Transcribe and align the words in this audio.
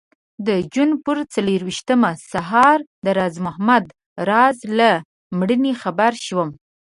د 0.47 0.49
جون 0.73 0.91
پر 1.05 1.17
څلرویشتمه 1.33 2.11
سهار 2.31 2.77
د 3.05 3.07
راز 3.17 3.35
محمد 3.45 3.85
راز 4.29 4.57
له 4.79 4.91
مړینې 5.39 5.73
خبر 5.81 6.13
شوم. 6.25 6.49